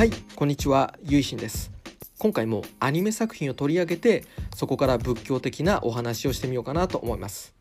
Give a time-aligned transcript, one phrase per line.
[0.00, 1.70] はいこんにちはゆいしんです。
[2.18, 4.24] 今回もアニメ作品を取り上げて
[4.56, 7.54] そこから仏教的なお話をしてみようかなと思います。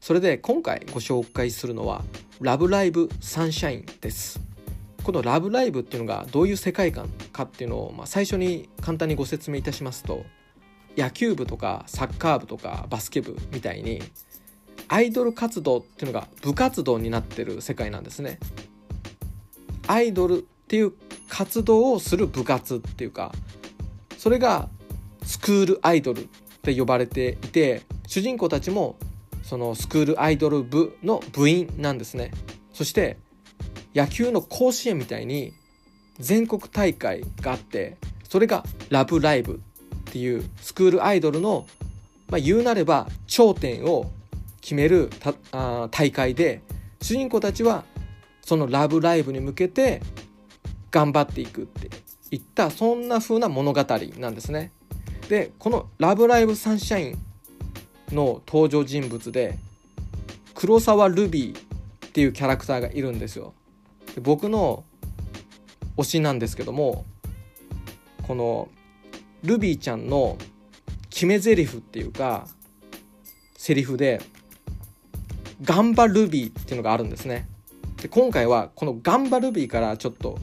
[0.00, 2.02] それで今回ご紹介するのは
[2.40, 4.40] ラブライブサンシャインです。
[5.04, 10.24] このラブライブっていうのがどういう世界観かっていうのを、まあ、最初に簡単にご説明いたしますと
[10.96, 14.00] 野球部とかサッカー部とかバスケ部みたいに
[14.88, 18.38] アイドル活動っていうのが部活動になってる世界なんですね。
[19.88, 20.94] アイドルっていう
[21.32, 23.32] 活動をする部活っていうか
[24.18, 24.68] それが
[25.24, 26.26] スクールアイドルっ
[26.62, 28.96] て呼ばれていて主人公たちも
[29.42, 32.32] そのスクールアイドル部の部員なんですね。
[32.74, 33.16] そして
[33.94, 35.54] 野球の甲子園みたいに
[36.18, 37.96] 全国大会があって
[38.28, 39.58] それがラブライブっ
[40.12, 41.66] ていうスクールアイドルの、
[42.28, 44.10] まあ、言うなれば頂点を
[44.60, 45.10] 決める
[45.90, 46.60] 大会で
[47.00, 47.84] 主人公たちは
[48.42, 50.02] そのラブライブに向けて
[50.92, 51.90] 頑張っていくって
[52.30, 53.84] いったそんな風な物語
[54.18, 54.70] なんですね。
[55.28, 57.18] でこの「ラブライブサンシャイン」
[58.14, 59.58] の登場人物で
[60.54, 63.54] 黒沢ルビーっていうキャラクターがいるんですよ。
[64.14, 64.84] で僕の
[65.96, 67.06] 推しなんですけども
[68.22, 68.68] この
[69.42, 70.36] ルビーちゃんの
[71.10, 72.46] 決め台詞っていうか
[73.56, 74.20] セリフで
[75.62, 77.48] 「ガンバルビー」っていうのがあるんですね。
[77.96, 80.38] で今回はこのガンバルビーからちょっと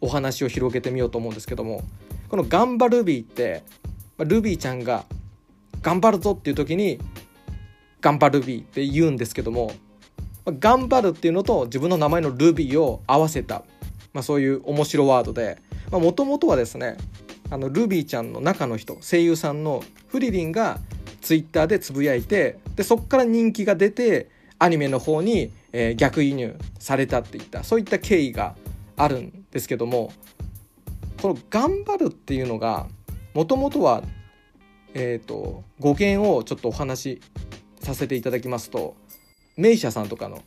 [0.00, 1.82] お話を広げてみようと思うんですけども
[2.28, 3.62] このガンバルビーって
[4.18, 5.04] ルビーちゃんが
[5.82, 6.98] 頑張るぞっていう時に
[8.00, 9.72] 頑張ルビーって言うんですけども
[10.46, 13.64] 頑張るっていうのと自分の名前のルビーを合わせた、
[14.12, 15.58] まあ、そういう面白ワードで
[15.90, 16.96] もともとはですね
[17.50, 20.78] あのルビーちゃんの中の人声優さんのフリリンが
[21.20, 28.54] ツイッターでつぶやいてでそこから人気が出てアニメの方に、えー、逆輸入されたっていったそういった経緯が
[28.96, 30.12] あるんですけども
[31.20, 32.86] この「頑張る」っていうのが
[33.34, 34.04] もともとは、
[34.94, 37.20] えーと、語源をちょっとお話し
[37.80, 38.94] させていただきますと
[39.56, 40.42] 名医者さんとかの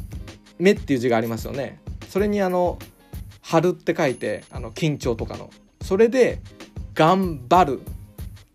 [0.58, 1.80] 「目」っていう字がありますよね。
[2.08, 2.78] それにあの
[3.42, 5.50] 「春」って書いてあの緊張とかの
[5.82, 6.40] それで
[6.94, 7.84] 「頑張る」っ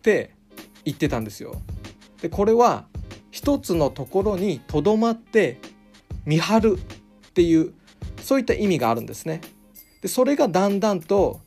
[0.01, 0.31] て
[0.83, 1.61] 言ってたんですよ。
[2.23, 2.87] でこれは
[3.29, 5.59] 一つのところにとどまって
[6.25, 7.73] 見張るっていう
[8.21, 9.41] そういった意味があるんですね。
[10.01, 11.39] でそれがだんだんと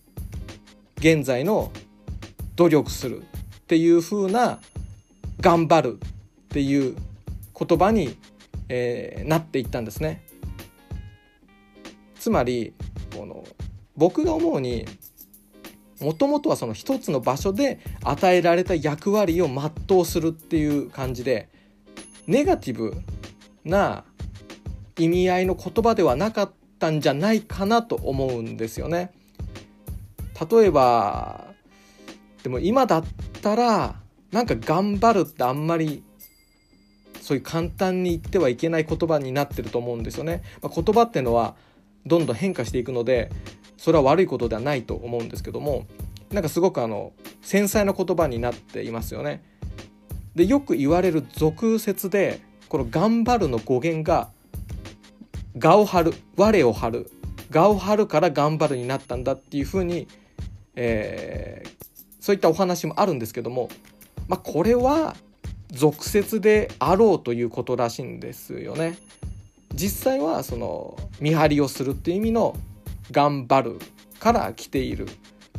[0.99, 1.71] 現在の
[2.57, 3.25] 努力するっ
[3.67, 4.61] ていう風な
[5.41, 6.97] 頑張るっていう
[7.59, 8.17] 言葉に、
[8.69, 10.25] えー、なっていったんですね。
[12.19, 12.73] つまり
[13.17, 13.45] この
[13.97, 14.87] 僕が思うに
[16.01, 21.49] もともとはその一つの場所で与えられた役割を全うするっていう感じで
[22.27, 22.95] ネガティブ
[23.65, 24.05] な
[24.99, 26.53] 意味合いの言葉ではなかっ
[26.85, 29.11] たんじゃないかなと思うんですよね。
[30.51, 31.47] 例えば
[32.43, 33.05] でも今だっ
[33.41, 33.95] たら
[34.33, 36.03] なんか頑張るってあんまり
[37.23, 40.43] そういう簡単に言ってはいけない言葉になってると思うんですよね。
[40.61, 41.55] まあ、言葉ってのは
[42.05, 43.31] どんどん変化していくので
[43.79, 45.87] それは悪いことではないと思うんですけども
[46.31, 49.43] なんかすごくあの繊細な言葉になっていますよね。
[50.35, 54.29] でよく言われる俗説でこの「頑張る」の語源が
[55.63, 57.11] 「我を張る」「我を張る」
[57.55, 60.09] 「我を張るから頑張る」になったんだっていうふうに、
[60.75, 61.85] えー、
[62.21, 63.69] そういったお話もあるんですけども、
[64.29, 65.17] まあ、これは
[65.71, 68.99] 俗説であろうということらしいんですよね。
[69.75, 72.57] 実際はその見張りをするっていう意味の
[73.11, 73.79] 「頑張る」
[74.21, 75.11] から来ているっ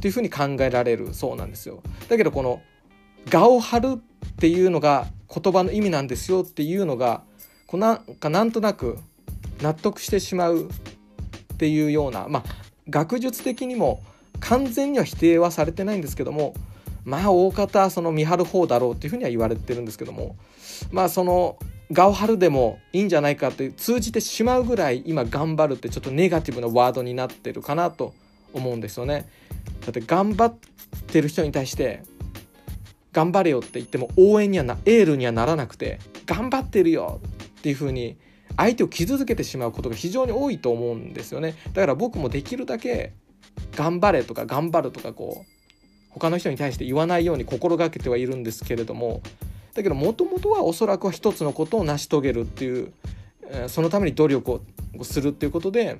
[0.01, 1.81] ていうふうに考えられるそうなんですよ。
[2.07, 2.61] だけどこの
[3.31, 7.23] 「我を張る」っていうのが言葉の意味なんですよっていうのが
[7.67, 8.97] こうなんかなんとなく
[9.65, 10.69] 納得してしまう
[11.53, 12.43] っていうようなまあ
[12.87, 14.03] 学術的にも
[14.39, 16.53] 完全には否定はされてないんですけども
[17.03, 20.35] まあ大方その見張る方だろうっていうふうには言われてるんですけども
[20.91, 21.57] まあその
[21.91, 28.13] ガオハルでもいいんじゃないかって通じてしまうぐらい今頑張るってちょっとネガティブなワードになってるかなと
[28.53, 29.27] 思うんですよね。
[29.81, 30.55] だって頑張っ
[31.07, 32.03] てる人に対して
[33.13, 37.19] 頑張れよって言っても応援にはなエールにはならなくて頑張ってるよ
[37.59, 38.17] っていう風に
[38.57, 41.55] 相手を傷つけてしまうことが非常に多いと思うんですよね。
[41.73, 43.13] だから僕もできるだけ
[43.75, 45.55] 頑張れとか頑張るとかこう
[46.09, 49.21] 他の人に対して言わないように心がけてはいるんですけれども
[49.73, 52.93] だけどもともとはおそらくは一つのことを成し遂げるっていう
[53.67, 54.61] そのために努力を
[55.03, 55.99] するっていうことで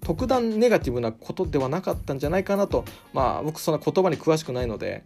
[0.00, 5.02] 特段ネガティブなことではなかったんじゃないかなとまあ僕そんな言葉に詳しくないので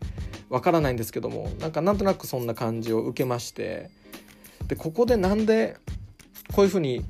[0.50, 3.90] わからないんですけどもなんかなんとなくそんな感じを受けまして
[4.68, 5.78] でここでなんで
[6.54, 7.04] こういうふうに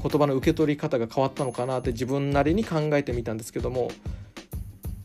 [0.00, 3.90] 言葉の受け取り方が変わったのかなって自分なりに考えてみたんですけども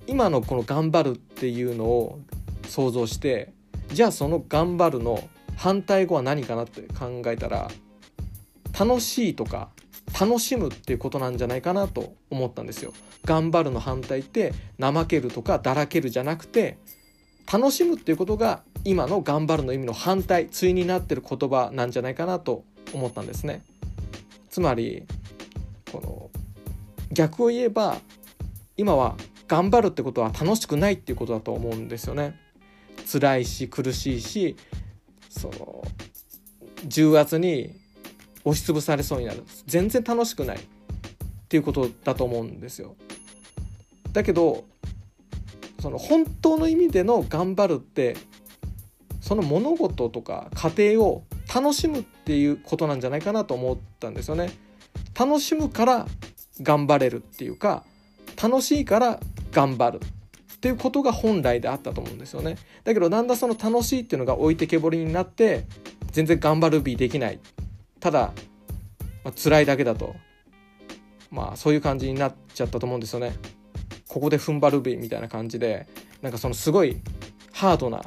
[0.08, 2.20] 今のこの「頑張る」っていうのを
[2.68, 3.54] 想像して
[3.92, 7.70] じゃあその「頑張る」の反対語は何かなって考えたら
[8.78, 9.70] 楽しいとか
[10.20, 12.94] 楽しむっていうことなんじゃないかなと思ったんですよ。
[13.26, 16.78] 頑張るの反対って怠けるとかだらけるじゃなくて
[17.52, 23.64] 楽しむっていうことが今の頑張るの意味の反対対になってる言葉なんじゃないかなと思ったんですね。
[24.50, 25.04] つまり
[25.92, 26.30] この
[27.12, 27.98] 逆を言えば
[28.78, 29.16] 今は
[29.48, 32.40] 頑張るってことは楽しくないっていうことだと思うんですよね。
[33.12, 34.56] 辛いし苦しいし
[35.30, 35.84] その
[36.86, 37.76] 重圧に
[38.46, 40.60] 押しつぶされそうになる全然楽しくないっ
[41.50, 42.96] ていうことだと思うんですよ。
[44.12, 44.66] だけど
[45.80, 48.16] その本当の意味での頑張るって
[49.22, 54.52] その物事とか家庭を楽しむっていうことなんじゃないかなと思ったんですよね。
[55.18, 56.08] 楽しむから
[56.62, 57.84] 頑張れるっていうか
[58.42, 59.20] 楽しいから
[59.52, 62.58] 頑張るっていうことが本来であったと思うんですよね。
[62.84, 65.66] だけどだんだんその楽しいっていうのが置いてけぼりになって
[66.12, 67.40] 全然頑張る日できない
[68.00, 68.32] ただ、
[69.24, 70.16] まあ、辛いだけだと
[71.30, 73.34] まあそういう感じになっちゃったと思うんですよね。
[74.08, 75.88] ここで踏ん張るべみたいな感じで
[76.22, 76.98] なんかそのすごい
[77.52, 78.02] ハードな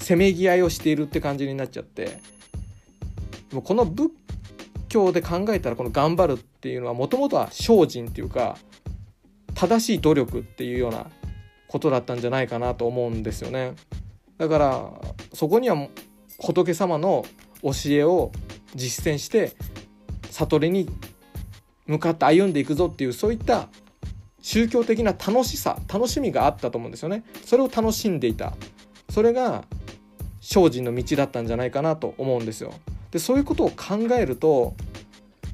[0.00, 2.20] せめぎ合いをしているって感じになっちゃって
[3.56, 4.10] もこの仏
[4.88, 8.56] 教で考えたらこの頑張るっていうのはもともとは精進っていうか
[9.54, 11.06] 正しい努力っていうような
[11.68, 13.74] ことだったんじゃないかなと思うんですよね。
[14.38, 14.92] だから
[15.34, 15.88] そこには
[16.38, 17.24] 仏様の
[17.62, 18.30] 教えを
[18.74, 19.52] 実践して
[20.30, 20.88] 悟りに
[21.86, 23.68] 向かって歩んでいくぞっていうそういった
[24.40, 27.24] 宗教的な楽しさ楽しみがあったと思うんですよね。
[27.44, 28.54] それを楽しんでいた。
[29.10, 29.64] それが
[30.40, 32.72] 精進の道だったんじゃないかなと思うんですよ。
[33.10, 34.74] でそういうことを考えると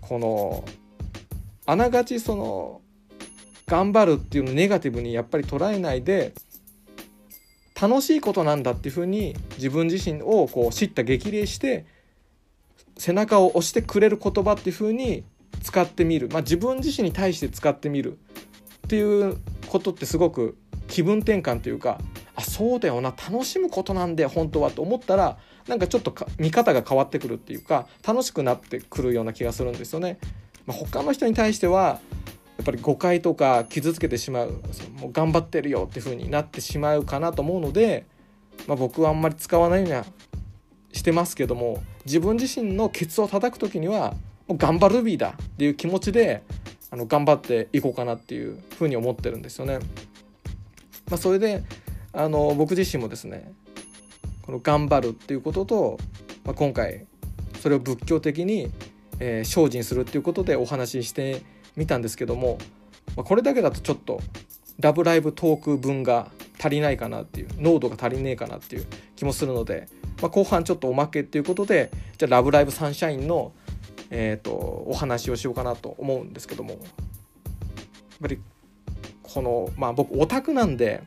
[0.01, 0.65] この
[1.67, 2.81] あながちその
[3.67, 6.35] 頑張るっていうのをネガティブにやっぱり捉えないで
[7.81, 11.87] 楽しいことなんだっていうふうに自分自身をこう知った激励して
[12.99, 15.25] 背中を押してくれる言葉っていうふうに
[15.63, 18.19] 使ってみる、まあ、自分自身に対して使ってみる。
[18.85, 20.59] っていうことってすごく
[20.89, 21.99] 気分転換というか
[22.37, 25.39] あそうだよな楽しむことなんだよ本当はと思ったら
[25.69, 30.19] なんかちょっと見方が変わってくるっていうか楽しくなってくるような気がするんですよね。
[30.67, 32.01] まあ、他の人に対しては
[32.57, 34.63] やっぱり誤解とか傷つけてしまう
[35.01, 38.07] もう頑張ってるよっていう風になってしまうかなと思うので、
[38.67, 40.05] まあ、僕はあんまり使わないようには
[40.93, 44.15] してますけども自分自身のケツを叩く時には
[44.47, 46.43] もう頑張るビーだっていう気持ちで
[46.91, 49.81] あの頑張っていこうかなっていうふうに思ってるんですよね。
[51.11, 51.65] まあ、それで
[52.13, 53.53] あの僕自身もですね
[54.45, 55.99] この頑張るっていうことと、
[56.45, 57.07] まあ、今回
[57.63, 58.71] それを仏教的に、
[59.19, 61.41] えー、精進するっていうことでお話しして
[61.77, 62.59] みたんですけども、
[63.17, 64.21] まあ、これだけだとちょっと
[64.79, 68.87] 「ラブライブ!」トーク分が足りないかなっていう濃度が足りねえかなっていう
[69.17, 69.89] 気もするので、
[70.21, 73.53] まあ、後半ちょっとおまけっていうことでじゃあ「ラブライブサンシャインの」
[74.11, 74.53] えーと、
[74.87, 76.81] お話をしようかなと思うんですけどもやっ
[78.21, 78.39] ぱり
[79.23, 81.03] このまあ僕オタクなんで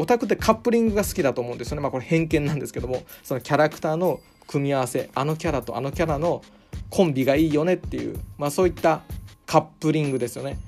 [0.00, 1.82] オタクってカップリングが好きだと思うんですよね。
[1.82, 3.02] まあこれ偏見なんですけども。
[3.22, 5.10] そのキャラクターの組み合わせ。
[5.14, 6.42] あのキャラとあのキャラの
[6.88, 9.02] コンビがいいよねっていう、まあ、そういった
[9.46, 10.58] カップリングですよね。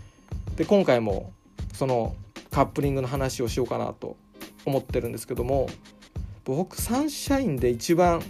[0.57, 1.33] で今回も
[1.73, 2.15] その
[2.51, 4.17] カップリングの話をしようかなと
[4.67, 5.69] 思ってるんですけども。
[6.45, 8.21] 僕サンシャインで一番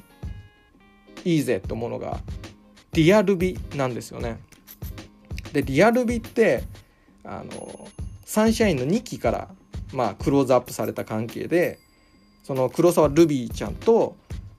[1.24, 2.20] いいぜと思うのが
[2.92, 4.38] リアル美なんですよね。
[5.52, 6.62] でリアル美って
[7.24, 7.88] あの
[8.24, 9.48] サンシャインの2期から
[9.92, 11.78] まあクローズアップされた関係で
[12.42, 14.16] その黒沢ルビーちゃんと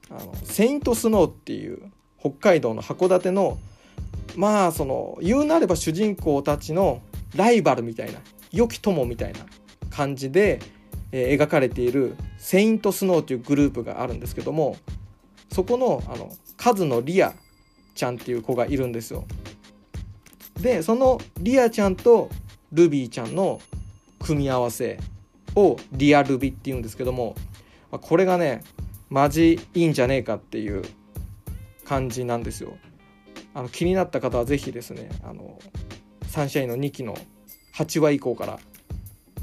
[0.09, 3.57] あのセイントスノーっていう北海道の函館の
[4.35, 7.01] まあその言うなれば主人公たちの
[7.35, 8.19] ライバルみたいな
[8.51, 9.39] 良き友みたいな
[9.89, 10.59] 感じで、
[11.11, 14.77] えー、描かれているセイントスノーというグループがあるんですけども
[15.51, 17.33] そこのあのカズのリア
[17.95, 19.25] ちゃんっていう子がいるんですよ。
[20.59, 22.29] でそのリアちゃんと
[22.71, 23.59] ルビーちゃんの
[24.19, 24.99] 組み合わせ
[25.55, 27.35] をリアルビっていうんですけども
[27.91, 28.63] これがね
[29.09, 30.83] マジいいんじゃねえかっていう
[31.85, 32.77] 感じなんですよ。
[33.53, 35.59] あの気になった方は是非ですねあの
[36.27, 37.15] サンシャインの2期の
[37.75, 38.59] 8話以降から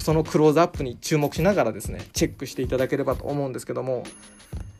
[0.01, 4.03] そのクローズアップに注目しながらですねチェックしていただければと思うんですけども、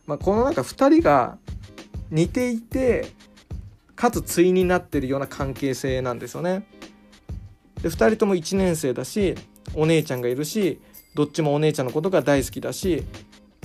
[0.07, 1.39] まあ、このなんか2人が
[2.11, 3.07] 似ていて
[3.95, 6.67] かつ対になってるような関係性なんですよね。
[7.83, 9.35] で2人とも1年生だし
[9.75, 10.81] お姉ちゃんがいるし
[11.15, 13.05] どっちもお姉ちゃんのことが大好きだし、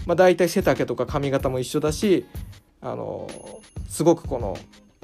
[0.05, 2.25] まあ、大体背丈とか髪型も一緒だし
[2.81, 3.27] あの
[3.89, 4.57] すごくこの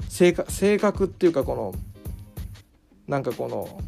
[0.08, 1.74] 性格性格っていうかこの
[3.08, 3.80] なんかこの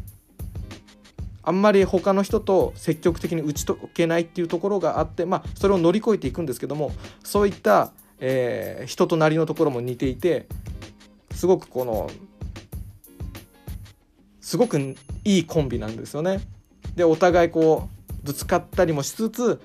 [1.43, 6.91] あんまり他の人と積極的に打ち解けないっていうところがあって、まあ、それを乗り越えていくんですけども
[7.23, 10.47] そういった、えー、人となりのところも似ていて
[11.31, 12.09] すごくこの
[14.41, 14.95] すごくい
[15.39, 16.39] いコンビなんですよね。
[16.95, 17.94] でお互いこう
[18.25, 19.61] ぶつかったりもしつつ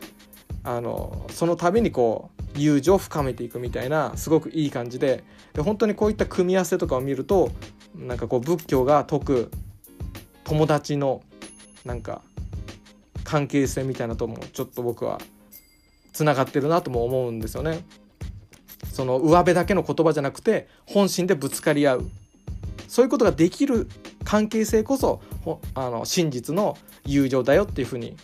[0.62, 5.24] あのその度にこう友情を深めていくみたいなすごくいい感じで
[5.54, 7.50] で本当にこういった組み合わせとかを見ると
[7.94, 9.50] なんかこう仏教が説く
[10.44, 11.22] 友達の
[11.84, 12.22] なんか
[13.24, 15.20] 関係性みたいなともちょっと僕は
[16.12, 17.84] つながってるなとも思うんですよね。
[18.92, 22.10] その上辺だけの言葉じゃなくて本心でぶつかり合う
[22.88, 23.88] そういうことができる
[24.24, 25.20] 関係性こそ
[25.74, 28.16] あの真実の友情だよっていうふうに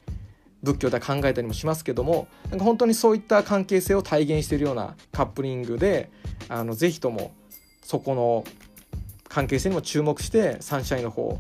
[0.63, 6.11] 仏教では考えたりもしますけどもなんか本当にそういった関係性を体現しているようなカップリングで
[6.49, 7.35] あのぜひとも
[7.83, 8.45] そこの
[9.29, 11.39] 関係性にも注目してサンシャインの方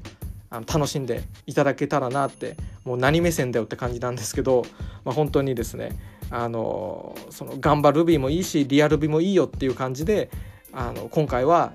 [0.50, 4.64] あの楽しんでいただけたらなってもう何目線だよって感じなんですけど、
[5.04, 5.99] まあ、本当にですね
[6.30, 10.30] あのそのガンバルビーもいいしリアルビーもいいよっていう感じで
[10.73, 11.73] あの今回は、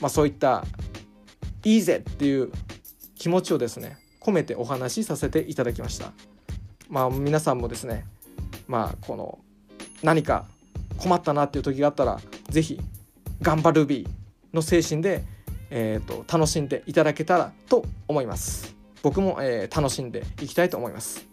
[0.00, 0.64] まあ、そういった
[1.64, 2.50] いいぜっていう
[3.14, 6.12] 気持ちをですね込めてお話しさせていただきました。
[6.92, 8.04] まあ、皆さんもですね
[8.68, 9.38] まあこの
[10.02, 10.44] 何か
[10.98, 12.20] 困ったなっていう時があったら
[12.50, 12.78] 是非
[13.40, 15.24] 頑張るビーの精神で、
[15.70, 18.76] えーと、楽しんでいただけたらと思います。
[19.02, 21.26] 僕も、えー、楽しんでいきたいと思います。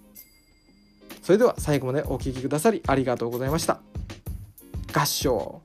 [1.21, 3.81] それでは最後までお聴きくださりありがとうございました。
[4.93, 5.61] 合唱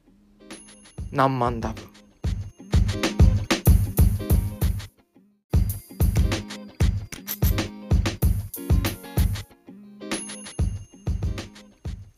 [1.13, 1.94] 何万ダブ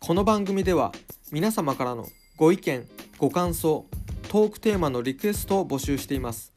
[0.07, 0.93] この番組では
[1.33, 2.87] 皆様からのご意見
[3.19, 3.87] ご感想
[4.29, 6.53] トークテーマのリクエストを募集しています。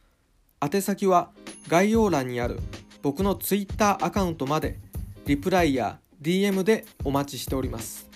[0.62, 1.32] 宛先は
[1.68, 2.60] 概要欄にある
[3.02, 4.78] 僕の Twitter アカウントまで
[5.26, 8.09] リプライや DM でお待ちしております。